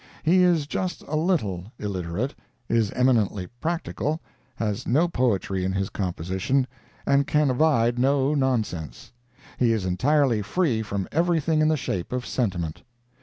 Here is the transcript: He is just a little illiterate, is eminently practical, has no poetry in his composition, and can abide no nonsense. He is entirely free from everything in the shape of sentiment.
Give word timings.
He 0.23 0.41
is 0.41 0.65
just 0.65 1.03
a 1.03 1.15
little 1.15 1.71
illiterate, 1.77 2.33
is 2.67 2.89
eminently 2.93 3.45
practical, 3.59 4.19
has 4.55 4.87
no 4.87 5.07
poetry 5.07 5.63
in 5.63 5.73
his 5.73 5.91
composition, 5.91 6.65
and 7.05 7.27
can 7.27 7.51
abide 7.51 7.99
no 7.99 8.33
nonsense. 8.33 9.11
He 9.59 9.71
is 9.71 9.85
entirely 9.85 10.41
free 10.41 10.81
from 10.81 11.07
everything 11.11 11.61
in 11.61 11.67
the 11.67 11.77
shape 11.77 12.11
of 12.11 12.25
sentiment. 12.25 12.81